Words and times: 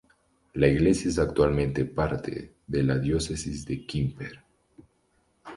La 0.55 0.67
iglesia 0.67 1.09
es 1.11 1.19
actualmente 1.19 1.85
parte 1.85 2.55
de 2.65 2.81
la 2.81 2.97
diócesis 2.97 3.63
de 3.67 3.85
Quimper. 3.85 4.43